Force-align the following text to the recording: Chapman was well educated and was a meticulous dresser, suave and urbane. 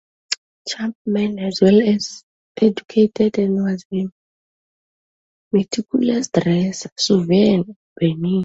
Chapman 0.67 1.35
was 1.45 1.61
well 1.61 1.79
educated 2.59 3.37
and 3.37 3.63
was 3.63 3.85
a 3.93 4.07
meticulous 5.51 6.27
dresser, 6.29 6.89
suave 6.97 7.29
and 7.29 7.75
urbane. 8.01 8.39